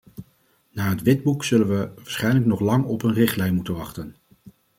[0.69, 4.15] Na het witboek zullen we waarschijnlijk nog lang op een richtlijn moeten wachten.